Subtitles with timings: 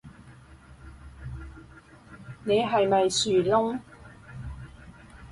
[2.43, 3.79] 你係咪樹窿